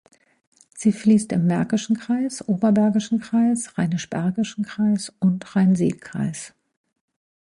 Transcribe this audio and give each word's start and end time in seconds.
Sie 0.73 0.93
fließt 0.93 1.31
im 1.31 1.45
Märkischen 1.45 1.95
Kreis, 1.95 2.41
Oberbergischen 2.49 3.19
Kreis, 3.19 3.77
Rheinisch-Bergischen 3.77 4.63
Kreis 4.65 5.13
und 5.19 5.55
Rhein-Sieg-Kreis. 5.55 6.55